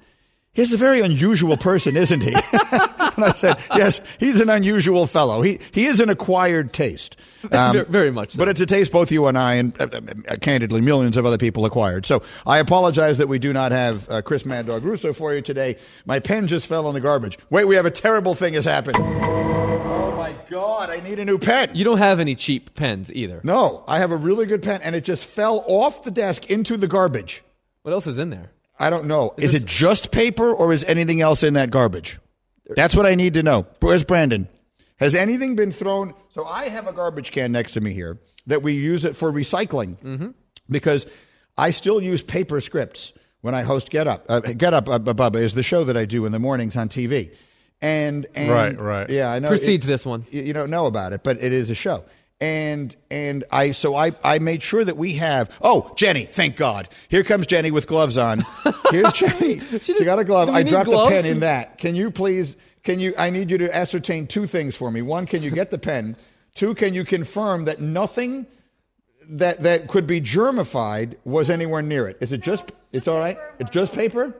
[0.54, 2.32] He's a very unusual person, isn't he?
[2.32, 5.42] and I said, yes, he's an unusual fellow.
[5.42, 7.16] He, he is an acquired taste.
[7.52, 8.38] Um, very much so.
[8.38, 9.86] But it's a taste both you and I, and uh,
[10.30, 12.06] uh, candidly, millions of other people acquired.
[12.06, 15.42] So I apologize that we do not have uh, Chris Mad Dog Russo for you
[15.42, 15.76] today.
[16.06, 17.36] My pen just fell in the garbage.
[17.50, 18.96] Wait, we have a terrible thing has happened.
[18.96, 21.68] Oh my God, I need a new pen.
[21.74, 23.42] You don't have any cheap pens either.
[23.44, 26.78] no, I have a really good pen, and it just fell off the desk into
[26.78, 27.42] the garbage.
[27.82, 28.52] What else is in there?
[28.78, 29.34] I don't know.
[29.38, 32.18] Is it just paper or is anything else in that garbage?
[32.76, 33.66] That's what I need to know.
[33.80, 34.48] Where's Brandon?
[34.98, 36.14] Has anything been thrown?
[36.30, 39.30] So I have a garbage can next to me here that we use it for
[39.32, 40.28] recycling Mm-hmm.
[40.70, 41.06] because
[41.56, 44.24] I still use paper scripts when I host Get Up.
[44.28, 46.88] Uh, Get Up, uh, Bubba, is the show that I do in the mornings on
[46.88, 47.34] TV.
[47.82, 49.10] And, and Right, right.
[49.10, 49.48] Yeah, I know.
[49.48, 50.24] Precedes it- this one.
[50.30, 52.04] you don't know about it, but it is a show.
[52.40, 55.56] And and I so I I made sure that we have.
[55.62, 56.88] Oh, Jenny, thank God!
[57.08, 58.44] Here comes Jenny with gloves on.
[58.90, 59.60] Here's Jenny.
[59.60, 60.50] she, got a glove.
[60.50, 61.12] I dropped gloves?
[61.12, 61.78] a pen in that.
[61.78, 62.56] Can you please?
[62.82, 63.14] Can you?
[63.16, 65.00] I need you to ascertain two things for me.
[65.00, 66.16] One, can you get the pen?
[66.54, 68.46] Two, can you confirm that nothing
[69.28, 72.18] that that could be germified was anywhere near it?
[72.20, 72.64] Is it just?
[72.92, 73.38] It's all right.
[73.58, 74.34] It's just paper.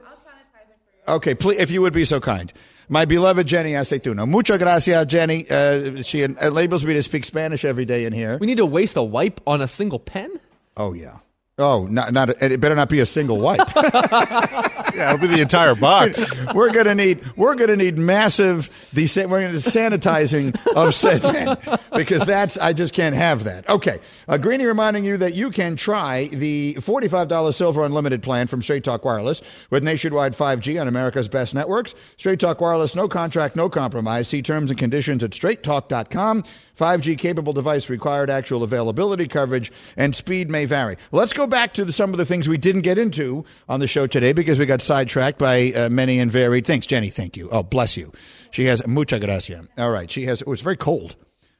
[1.07, 2.51] Okay, please, if you would be so kind.
[2.87, 4.27] My beloved Jenny Aceituno.
[4.27, 5.45] Muchas gracias, Jenny.
[5.49, 8.37] Uh, she enables me to speak Spanish every day in here.
[8.39, 10.39] We need to waste a wipe on a single pen?
[10.77, 11.17] Oh, yeah.
[11.57, 13.61] Oh, not, not, it better not be a single wipe.
[14.95, 16.25] Yeah, it'll be the entire box.
[16.53, 21.57] we're gonna need we're gonna need massive desa- we're gonna sanitizing of said pen
[21.93, 23.67] because that's I just can't have that.
[23.67, 28.23] Okay, uh, Greeny reminding you that you can try the forty five dollars silver unlimited
[28.23, 31.93] plan from Straight Talk Wireless with nationwide five G on America's best networks.
[32.15, 34.29] Straight Talk Wireless, no contract, no compromise.
[34.29, 36.45] See terms and conditions at straighttalk.com.
[36.77, 40.97] 5G capable device required actual availability, coverage, and speed may vary.
[41.13, 43.87] Let's go back to the, some of the things we didn't get into on the
[43.87, 46.85] show today because we got sidetracked by uh, many and varied things.
[46.87, 47.49] Jenny, thank you.
[47.51, 48.11] Oh, bless you.
[48.51, 49.65] She has mucha gracia.
[49.77, 50.09] All right.
[50.09, 51.15] She has, it was very cold.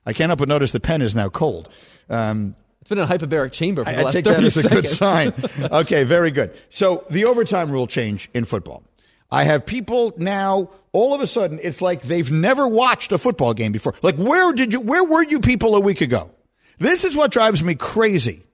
[0.06, 1.70] I can't help but notice the pen is now cold.
[2.10, 4.58] Um, It's been in a hyperbaric chamber for the I last take 30 that as
[4.66, 5.34] a good sign.
[5.72, 6.56] Okay, very good.
[6.70, 8.84] So the overtime rule change in football.
[9.32, 10.70] I have people now.
[10.94, 13.96] All of a sudden, it's like they've never watched a football game before.
[14.02, 14.80] Like, where did you?
[14.80, 16.32] Where were you people a week ago?
[16.78, 18.45] This is what drives me crazy.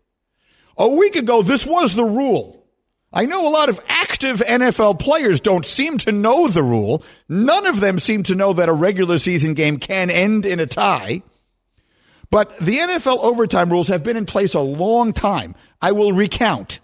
[0.78, 2.66] A week ago, this was the rule.
[3.14, 7.04] I know a lot of active NFL players don't seem to know the rule.
[7.28, 10.66] None of them seem to know that a regular season game can end in a
[10.66, 11.22] tie.
[12.30, 15.56] But the NFL overtime rules have been in place a long time.
[15.82, 16.80] I will recount.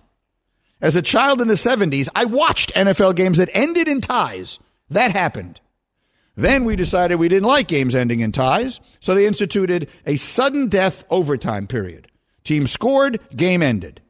[0.81, 4.59] As a child in the 70s, I watched NFL games that ended in ties.
[4.89, 5.61] That happened.
[6.35, 10.67] Then we decided we didn't like games ending in ties, so they instituted a sudden
[10.67, 12.07] death overtime period.
[12.47, 14.01] Team scored, game ended.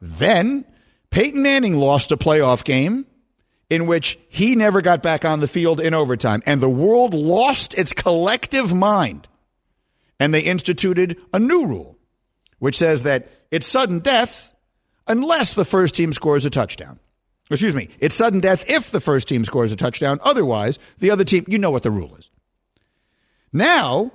[0.00, 0.64] Then
[1.10, 3.06] Peyton Manning lost a playoff game
[3.68, 7.76] in which he never got back on the field in overtime, and the world lost
[7.76, 9.26] its collective mind.
[10.20, 11.98] And they instituted a new rule,
[12.58, 14.54] which says that it's sudden death
[15.08, 17.00] unless the first team scores a touchdown.
[17.50, 20.18] Excuse me, it's sudden death if the first team scores a touchdown.
[20.24, 22.30] Otherwise, the other team, you know what the rule is.
[23.52, 24.12] Now,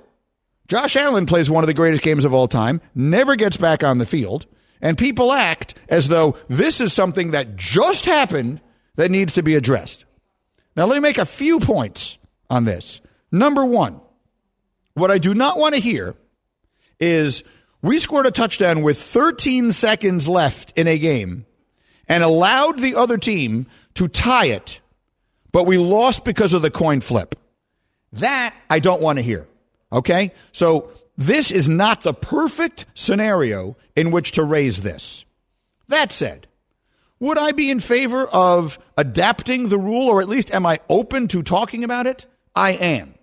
[0.72, 3.98] Josh Allen plays one of the greatest games of all time, never gets back on
[3.98, 4.46] the field,
[4.80, 8.58] and people act as though this is something that just happened
[8.94, 10.06] that needs to be addressed.
[10.74, 12.16] Now, let me make a few points
[12.48, 13.02] on this.
[13.30, 14.00] Number one,
[14.94, 16.14] what I do not want to hear
[16.98, 17.44] is
[17.82, 21.44] we scored a touchdown with 13 seconds left in a game
[22.08, 24.80] and allowed the other team to tie it,
[25.52, 27.34] but we lost because of the coin flip.
[28.14, 29.46] That I don't want to hear.
[29.92, 30.32] Okay?
[30.52, 35.24] So this is not the perfect scenario in which to raise this.
[35.88, 36.46] That said,
[37.20, 41.28] would I be in favor of adapting the rule, or at least am I open
[41.28, 42.26] to talking about it?
[42.54, 43.14] I am.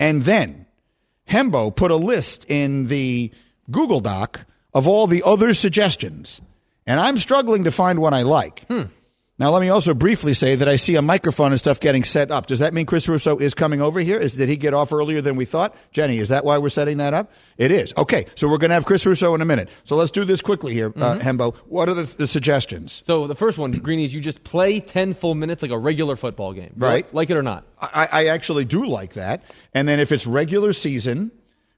[0.00, 0.66] And then
[1.28, 3.30] Hembo put a list in the
[3.70, 6.40] Google Doc of all the other suggestions,
[6.86, 8.64] and I'm struggling to find one I like.
[8.66, 8.84] Hmm.
[9.40, 12.30] Now, let me also briefly say that I see a microphone and stuff getting set
[12.30, 12.44] up.
[12.44, 14.18] Does that mean Chris Russo is coming over here?
[14.18, 15.74] Is, did he get off earlier than we thought?
[15.92, 17.32] Jenny, is that why we're setting that up?
[17.56, 17.94] It is.
[17.96, 19.70] Okay, so we're going to have Chris Russo in a minute.
[19.84, 21.56] So let's do this quickly here, uh, Hembo.
[21.68, 23.00] What are the, the suggestions?
[23.02, 26.52] So the first one, Greenies, you just play 10 full minutes like a regular football
[26.52, 26.74] game.
[26.76, 27.06] Right.
[27.06, 27.64] Like, like it or not.
[27.80, 29.42] I, I actually do like that.
[29.72, 31.30] And then if it's regular season,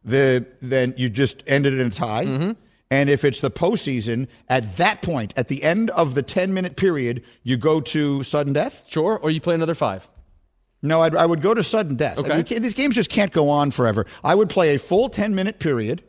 [0.04, 2.56] the then you just end it in a tie.
[2.92, 6.76] And if it's the postseason, at that point, at the end of the 10 minute
[6.76, 8.84] period, you go to sudden death?
[8.86, 9.18] Sure.
[9.18, 10.06] Or you play another five.
[10.82, 12.18] No, I'd, I would go to sudden death.
[12.18, 12.36] Okay.
[12.36, 14.04] We can't- these games just can't go on forever.
[14.22, 16.02] I would play a full 10 minute period.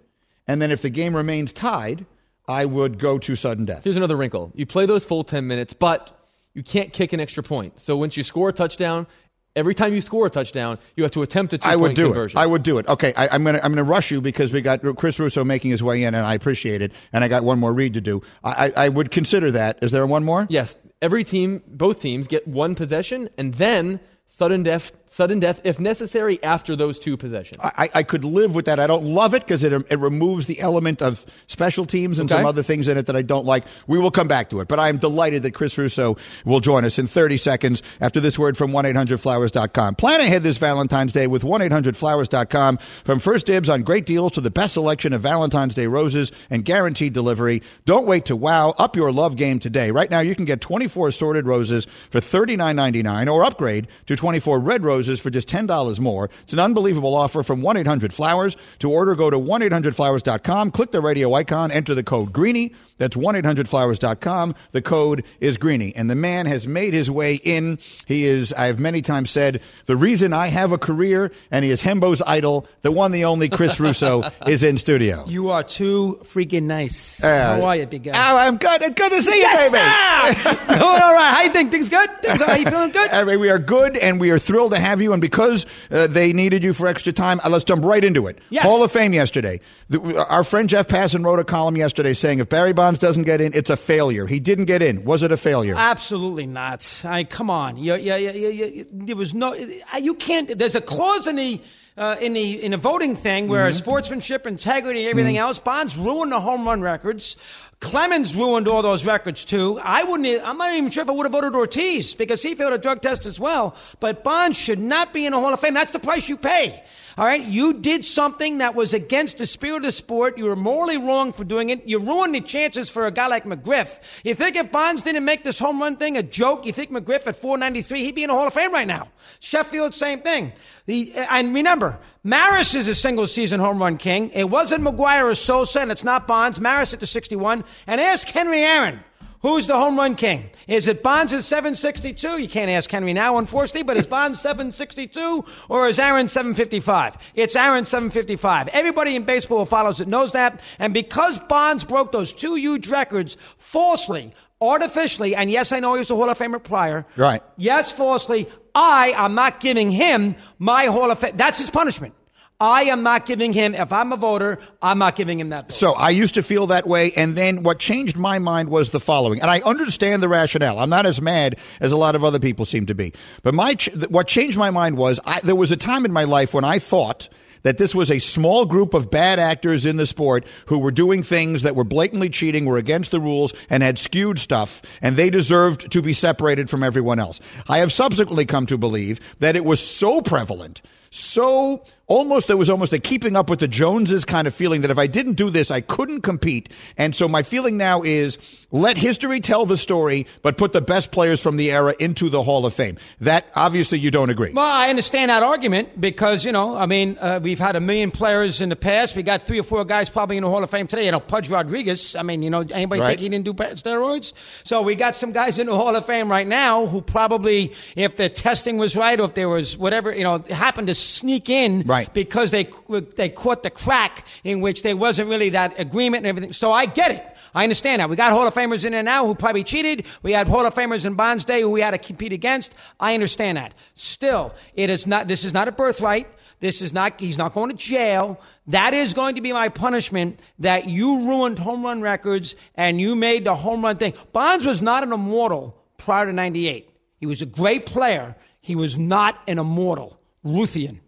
[0.46, 2.06] And then if the game remains tied,
[2.50, 3.86] I would go to sudden death.
[3.86, 4.52] Here's another wrinkle.
[4.54, 6.12] You play those full 10 minutes, but
[6.54, 7.80] you can't kick an extra point.
[7.80, 9.08] So once you score a touchdown,
[9.56, 12.06] every time you score a touchdown, you have to attempt a two-point I would do
[12.06, 12.38] conversion.
[12.38, 12.42] it.
[12.42, 12.88] I would do it.
[12.88, 15.84] Okay, I, I'm gonna I'm gonna rush you because we got Chris Russo making his
[15.84, 16.92] way in, and I appreciate it.
[17.12, 18.22] And I got one more read to do.
[18.44, 19.80] I, I, I would consider that.
[19.82, 20.46] Is there one more?
[20.50, 20.76] Yes.
[21.02, 26.44] Every team, both teams get one possession, and then sudden death, sudden death if necessary
[26.44, 27.60] after those two possessions.
[27.64, 28.80] I, I could live with that.
[28.80, 32.40] I don't love it because it, it removes the element of special teams and Okay.
[32.40, 33.64] some other things in it that I don't like.
[33.86, 34.68] We will come back to it.
[34.68, 38.40] But I am delighted that Chris Russo will join us in 30 seconds after this
[38.40, 39.96] word from 1-800-Flowers.com.
[39.96, 42.78] Plan ahead this Valentine's Day with 1-800-Flowers.com.
[42.78, 46.66] From first dibs on great deals to the best selection of Valentine's Day roses and
[46.66, 47.62] guaranteed delivery.
[47.86, 48.74] Don't wait to wow.
[48.80, 49.92] Up your love game today.
[49.92, 54.84] Right now you can get 24 assorted roses for $39.99 or upgrade to 24 red
[54.84, 56.30] roses for just $10 more.
[56.44, 58.56] It's an unbelievable offer from 1 800 Flowers.
[58.80, 62.74] To order, go to 1 800flowers.com, click the radio icon, enter the code Greeny.
[63.00, 64.56] That's 1 800flowers.com.
[64.72, 65.96] The code is Greeny.
[65.96, 67.80] And the man has made his way in.
[68.06, 71.72] He is, I have many times said, the reason I have a career, and he
[71.72, 75.26] is Hembo's idol, the one, the only Chris Russo is in studio.
[75.28, 77.22] You are too freaking nice.
[77.22, 78.12] Uh, How are you, big guy?
[78.16, 78.82] Oh, I'm good.
[78.84, 80.58] It's good to see you, yes, baby.
[80.60, 80.66] sir!
[80.80, 81.34] Doing all right.
[81.34, 81.72] How you think?
[81.72, 82.10] Things good?
[82.22, 83.12] Things, are you feeling good?
[83.12, 85.14] I mean, we are good and we are thrilled to have you.
[85.14, 88.40] And because uh, they needed you for extra time, uh, let's jump right into it.
[88.50, 88.64] Yes.
[88.64, 89.60] Hall of Fame yesterday.
[89.90, 93.42] The, our friend Jeff Passan wrote a column yesterday saying if Barry Bonds doesn't get
[93.42, 94.28] in, it's a failure.
[94.28, 95.04] He didn't get in.
[95.06, 95.76] Was it a failure?
[95.78, 97.02] Absolutely not.
[97.06, 97.78] I come on.
[97.78, 99.54] You, you, you, there was no.
[100.00, 100.58] You can't.
[100.58, 101.62] There's a clause in the.
[101.96, 103.78] Uh, in the in the voting thing, where Mm-hmm.
[103.78, 107.38] sportsmanship, integrity, and everything else, Bonds ruined the home run records.
[107.84, 109.78] Clemens ruined all those records too.
[109.78, 110.48] I wouldn't.
[110.48, 113.02] I'm not even sure if I would have voted Ortiz because he failed a drug
[113.02, 113.76] test as well.
[114.00, 115.74] But Bonds should not be in the Hall of Fame.
[115.74, 116.82] That's the price you pay.
[117.18, 120.38] All right, you did something that was against the spirit of the sport.
[120.38, 121.86] You were morally wrong for doing it.
[121.86, 124.00] You ruined the chances for a guy like McGriff.
[124.24, 127.28] You think if Bonds didn't make this home run thing a joke, you think McGriff
[127.28, 129.10] at 493, he'd be in the Hall of Fame right now.
[129.42, 130.54] Sheffield, same thing.
[130.86, 134.30] The, and remember, Maris is a single season home run king.
[134.34, 136.58] It wasn't McGwire or Sosa, and it's not Bonds.
[136.58, 137.66] Maris at the 61.
[137.86, 139.02] And ask Henry Aaron.
[139.42, 140.50] Who's the home run king?
[140.70, 142.42] Is it Bonds at 762?
[142.42, 147.18] You can't ask Henry now, unfortunately, but is Bonds 762 or is Aaron 755?
[147.36, 148.70] It's Aaron 755.
[148.70, 150.62] Everybody in baseball who follows it knows that.
[150.80, 156.00] And because Bonds broke those two huge records falsely, artificially, and yes, I know he
[156.00, 157.06] was a Hall of Famer prior.
[157.18, 157.44] Right.
[157.58, 158.48] Yes, falsely.
[158.76, 161.36] I am not giving him my Hall of Fame.
[161.36, 162.14] That's his punishment.
[162.60, 165.72] I am not giving him, if I'm a voter, I'm not giving him that vote.
[165.74, 169.02] So I used to feel that way, and then what changed my mind was the
[169.02, 169.42] following.
[169.42, 170.80] And I understand the rationale.
[170.80, 173.12] I'm not as mad as a lot of other people seem to be.
[173.42, 173.76] But my
[174.08, 176.80] what changed my mind was I, there was a time in my life when I
[176.80, 177.28] thought
[177.64, 181.24] that this was a small group of bad actors in the sport who were doing
[181.24, 185.30] things that were blatantly cheating, were against the rules, and had skewed stuff, and they
[185.30, 187.40] deserved to be separated from everyone else.
[187.68, 190.82] I have subsequently come to believe that it was so prevalent
[191.14, 194.92] so almost there was almost a keeping up with the Joneses kind of feeling that
[194.92, 196.70] if I didn't do this, I couldn't compete.
[196.96, 198.38] And so my feeling now is
[198.72, 202.44] let history tell the story, but put the best players from the era into the
[202.44, 202.98] Hall of Fame.
[203.22, 204.52] That obviously you don't agree.
[204.54, 208.12] Well, I understand that argument because, you know, I mean, uh, we've had a million
[208.12, 209.16] players in the past.
[209.16, 211.06] We got three or four guys probably in the Hall of Fame today.
[211.06, 212.16] You know, Pudge Rodriguez.
[212.16, 213.08] I mean, you know, anybody Right.
[213.10, 214.34] think he didn't do steroids?
[214.64, 218.18] So we got some guys in the Hall of Fame right now who probably, if
[218.18, 221.82] the testing was right or if there was whatever, you know, happened to sneak in
[221.86, 222.03] Right.
[222.14, 222.70] Because they,
[223.16, 226.54] they caught the crack in which there wasn't really that agreement and everything.
[226.54, 227.26] So I get it.
[227.56, 228.10] I understand that.
[228.10, 230.06] We got Hall of Famers in there now who probably cheated.
[230.24, 232.76] We had Hall of Famers in Bonds Day who we had to compete against.
[233.00, 233.74] I understand that.
[233.96, 236.28] Still, it is not, this is not a birthright.
[236.60, 238.40] This is not, he's not going to jail.
[238.68, 243.16] That is going to be my punishment that you ruined home run records and you
[243.16, 244.14] made the home run thing.
[244.32, 246.90] Bonds was not an immortal prior to 98.
[247.18, 248.36] He was a great player.
[248.62, 250.20] He was not an immortal.
[250.46, 251.00] Ruthian.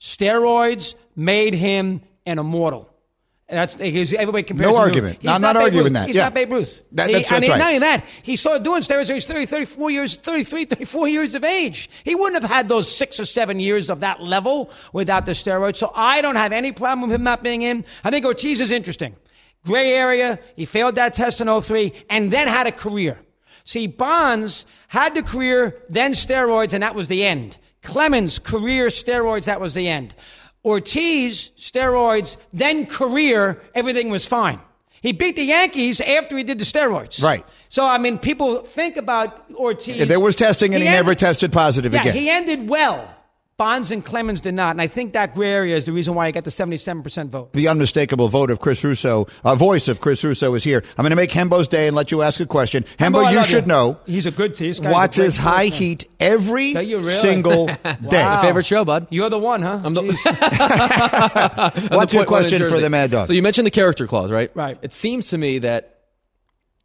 [0.00, 2.88] Steroids made him an immortal.
[3.48, 4.70] That's everybody compares.
[4.70, 5.18] No argument.
[5.20, 5.92] He's I'm not not arguing Ruth.
[5.94, 6.06] that.
[6.06, 6.22] He's Yeah.
[6.24, 6.82] not Babe Ruth.
[6.92, 7.58] That- He- that's- I that's right.
[7.58, 11.08] not only that, he started doing steroids when he was 30, 34 years, 33, 34
[11.08, 11.90] years of age.
[12.04, 15.76] He wouldn't have had those six or seven years of that level without the steroids.
[15.78, 17.84] So I don't have any problem with him not being in.
[18.04, 19.16] I think Ortiz is interesting.
[19.66, 20.38] Gray area.
[20.54, 23.18] He failed that test in 03 and then had a career.
[23.64, 27.58] See, Bonds had the career, then steroids, and that was the end.
[27.82, 30.14] Clemens, career, steroids, that was the end.
[30.64, 34.60] Ortiz, steroids, then career, everything was fine.
[35.00, 37.22] He beat the Yankees after he did the steroids.
[37.22, 37.44] Right.
[37.70, 40.06] So, I mean, people think about Ortiz.
[40.06, 42.14] There was testing and he, never ended- tested positive yeah, again.
[42.14, 43.08] he ended well.
[43.60, 44.70] Bonds and Clemens did not.
[44.70, 47.52] And I think that gray area is the reason why I got the 77% vote.
[47.52, 50.82] the unmistakable vote of Chris Russo, uh, voice of Chris Russo is here.
[50.96, 52.84] I'm going to make Hembo's day and let you ask a question.
[52.98, 54.00] Hembo, I you love should know.
[54.06, 55.78] He's a good this Watches high sportsman.
[55.88, 57.12] heat every you really?
[57.12, 57.66] single
[58.06, 58.22] day.
[58.24, 58.40] Wow.
[58.40, 59.08] Favorite show, bud.
[59.10, 59.82] You're the one, huh?
[59.84, 61.90] I'm the- Jeez.
[61.90, 63.26] What's your point one question for the Mad Dog?
[63.26, 64.50] So you mentioned the character clause, right?
[64.54, 64.78] Right.
[64.80, 65.98] It seems to me that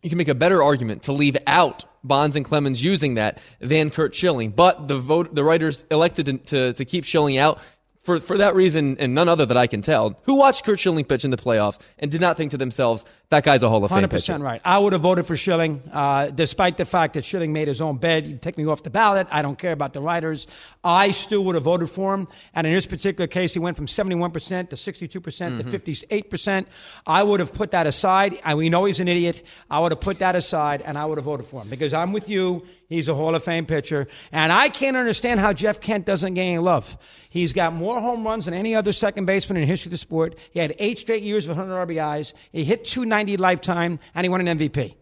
[0.04, 3.90] you can make a better argument to leave out Bonds and Clemens using that than
[3.90, 4.52] Curt Schilling.
[4.52, 7.60] But the vote, the writers elected to, to, to keep Schilling out
[8.06, 11.06] for, for that reason and none other that I can tell, who watched Curt Schilling
[11.06, 13.92] pitch in the playoffs and did not think to themselves, that guy's a Hall of
[13.92, 14.38] Fame 100% pitcher.
[14.38, 14.62] right.
[14.64, 17.98] I would have voted for Schilling, uh, despite the fact that Schilling made his own
[17.98, 18.26] bed.
[18.26, 19.28] You take me off the ballot.
[19.32, 20.46] I don't care about the writers.
[20.84, 22.28] I still would have voted for him.
[22.54, 26.66] And in this particular case, he went from 71% to 62% to 58%.
[27.08, 28.40] I would have put that aside.
[28.44, 29.42] I, we know he's an idiot.
[29.72, 32.14] I would have put that aside and I would have voted for him because I'm
[32.14, 32.66] with you.
[32.88, 34.08] He's a Hall of Fame pitcher.
[34.32, 36.96] And I can't understand how Jeff Kent doesn't get any love.
[37.30, 39.98] He's got more home runs than any other second baseman in the history of the
[39.98, 40.36] sport.
[40.52, 42.34] He had eight straight years of 100 RBIs.
[42.52, 44.96] He hit 290 lifetime, and he won an MVP.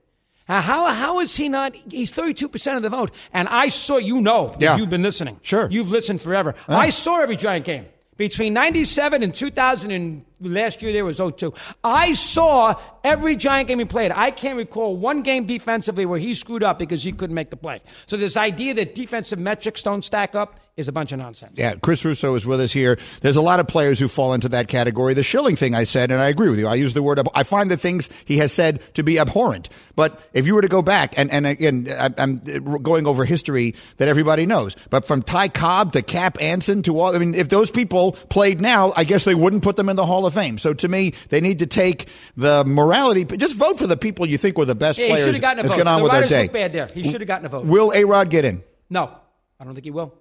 [0.49, 1.74] Now, how, how is he not?
[1.89, 3.11] He's 32% of the vote.
[3.34, 4.76] And I saw, you know, Yeah.
[4.78, 5.39] you've been listening.
[5.41, 5.70] Sure.
[5.72, 6.49] You've listened forever.
[6.68, 6.76] Uh-huh.
[6.78, 7.86] I saw every Giant game.
[8.18, 11.55] Between 97 and 2000 and last year there was 0-2.
[11.83, 14.11] I saw every Giant game he played.
[14.11, 17.57] I can't recall one game defensively where he screwed up because he couldn't make the
[17.57, 17.81] play.
[18.05, 21.55] So this idea that defensive metrics don't stack up is a bunch of nonsense.
[21.55, 22.97] Yeah, Chris Russo is with us here.
[23.21, 25.13] There's a lot of players who fall into that category.
[25.13, 26.67] The Schilling thing I said, and I agree with you.
[26.67, 29.69] I use the word, ab- I find the things he has said to be abhorrent.
[29.95, 31.87] But if you were to go back, and, and again,
[32.17, 36.81] I'm uh, going over history that everybody knows, but from Ty Cobb to Cap Anson
[36.83, 39.89] to all, I mean, if those people played now, I guess they wouldn't put them
[39.89, 40.57] in the Hall of Fame.
[40.57, 44.38] So to me, they need to take the morality, just vote for the people you
[44.38, 45.25] think were the best Yeah, he players.
[45.25, 45.77] should have gotten a Let's vote.
[45.77, 46.43] get on the with our writers day.
[46.43, 46.88] look bad there.
[46.93, 47.65] He should have gotten a vote.
[47.65, 48.63] Will A Rod get in?
[48.89, 49.11] no,
[49.59, 50.13] I don't think he will.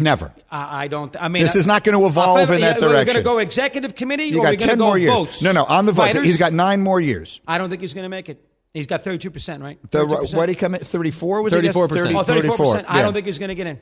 [0.00, 0.32] Never.
[0.50, 1.14] I, I don't.
[1.20, 3.22] I mean, This is not going to evolve tell in you, that We're going to
[3.22, 4.24] go executive committee.
[4.24, 5.12] You or we're got gonna 10 go more years.
[5.12, 5.42] Votes?
[5.42, 6.02] No, no, on the vote.
[6.04, 6.24] Writers?
[6.24, 7.40] He's got nine more years.
[7.48, 8.40] I don't think he's going to make it.
[8.74, 9.78] He's got 32 percent, right?
[9.90, 10.34] The, 32%?
[10.36, 10.82] what did he come in?
[10.82, 11.64] 34 was it?
[11.64, 12.14] 34%.
[12.14, 12.86] Oh, 34 percent.
[12.88, 13.80] I don't think he's going to get in.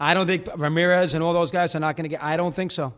[0.00, 2.24] I don't think Ramirez and all those guys are not going to get.
[2.24, 2.92] I don't think so.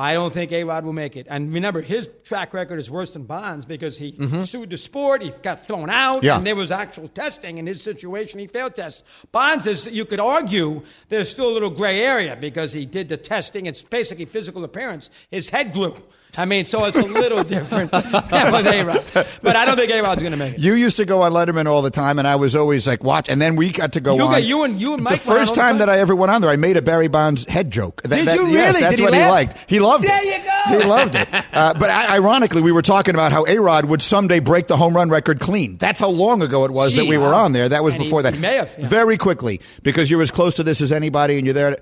[0.00, 1.26] I don't think A Rod will make it.
[1.28, 4.14] And remember, his track record is worse than Bonds because he
[4.46, 5.20] sued the sport.
[5.22, 6.26] He got thrown out, Mm-hmm.
[6.26, 6.36] Yeah.
[6.38, 7.58] and there was actual testing.
[7.58, 9.04] In his situation, he failed tests.
[9.32, 13.16] Bonds is, you could argue, there's still a little gray area because he did the
[13.16, 13.66] testing.
[13.66, 15.10] It's basically physical appearance.
[15.30, 15.94] His head glue.
[16.36, 19.26] I mean, so it's a little different with A Rod.
[19.42, 20.60] But I don't think A Rod's going to make it.
[20.60, 23.28] You used to go on Letterman all the time, and I was always like, watch.
[23.28, 24.30] And then we got to go You on.
[24.32, 25.78] got- you and- you and Mike The first time, time?
[25.78, 28.02] that I ever went on there, I made a Barry Bonds head joke.
[28.02, 28.80] That, Did that- you Yes, really?
[28.80, 29.56] that's Did he what he liked.
[29.68, 30.24] He loved There it.
[30.24, 30.78] There you go.
[30.84, 31.28] He loved it.
[31.52, 34.76] Uh, but I, ironically, we were talking about how A Rod would someday break the
[34.76, 35.76] home run record clean.
[35.78, 37.68] That's how long ago it was that we were on there.
[37.68, 38.34] That was And he- before that.
[38.34, 38.86] he may have, yeah.
[38.88, 41.76] Very quickly, because you're as close to this as anybody, and you're there.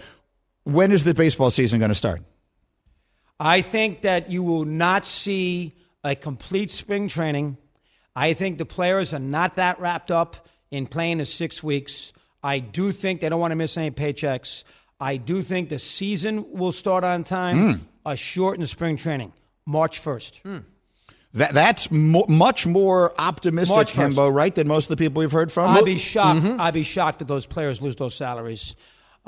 [0.64, 2.22] When is the baseball season going to start?
[3.40, 7.56] I think that you will not see a complete spring training.
[8.16, 12.12] I think the players are not that wrapped up in playing the six weeks.
[12.42, 14.64] I do think they don't want to miss any paychecks.
[15.00, 17.56] I do think the season will start on time.
[17.56, 17.82] Hmm.
[18.06, 19.32] A shortened spring training,
[19.66, 20.40] March 1st.
[20.40, 20.58] Hmm.
[21.34, 24.16] That, that's mo- much more optimistic, March first.
[24.16, 25.68] Right, than most of the people we've heard from.
[25.76, 26.40] I'd be shocked.
[26.40, 26.60] Mm-hmm.
[26.60, 28.76] I'd be shocked that those players lose those salaries.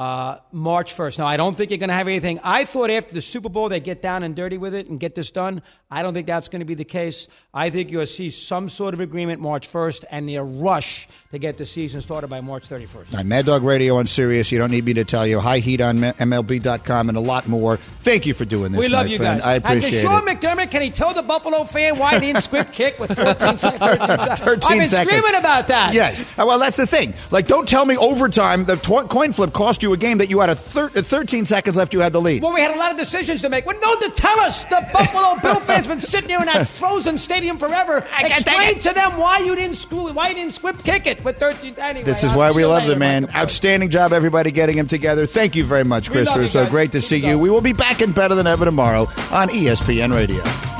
[0.00, 1.18] Uh, March 1st.
[1.18, 2.40] Now, I don't think you're going to have anything.
[2.42, 5.14] I thought after the Super Bowl they get down and dirty with it and get
[5.14, 5.60] this done.
[5.90, 7.28] I don't think that's going to be the case.
[7.52, 11.58] I think you'll see some sort of agreement March 1st and the rush to get
[11.58, 13.18] the season started by March 31st.
[13.18, 14.50] on Mad Dog Radio on Sirius.
[14.50, 15.38] You don't need me to tell you.
[15.38, 17.76] High Heat on MLB.com and a lot more.
[17.76, 18.80] Thank you for doing this.
[18.80, 19.42] we love my you friend.
[19.42, 19.48] guys.
[19.48, 20.06] I appreciate it.
[20.06, 20.26] And Sean.
[20.26, 23.80] McDermott, can he tell the Buffalo fan why he didn't squib kick with 14 seconds?
[23.80, 24.40] 13 seconds?
[24.40, 25.14] 13 I've been seconds.
[25.18, 25.92] screaming about that.
[25.92, 26.24] Yes.
[26.38, 27.12] Well, that's the thing.
[27.30, 30.50] Like, don't tell me overtime, the coin flip cost you a game that you had
[30.50, 32.42] a thir- uh, 13 seconds left, you had the lead.
[32.42, 33.66] Well, we had a lot of decisions to make.
[33.66, 34.64] Well, no, to tell us.
[34.66, 38.04] The Buffalo Bill fans been sitting here in that frozen stadium forever.
[38.20, 41.74] Explain to them why you didn't screw, why you didn't squib kick it with 13.
[41.78, 43.22] Anyway, This is I'll why we love later, the man.
[43.22, 43.40] Michael.
[43.40, 45.26] Outstanding job, everybody, getting him together.
[45.26, 46.62] Thank you very much, We Chris love you Russo.
[46.62, 46.70] guys.
[46.70, 47.34] Great to Keep see you.
[47.34, 47.40] up.
[47.40, 50.79] We will be back in Better Than Ever tomorrow on ESPN Radio.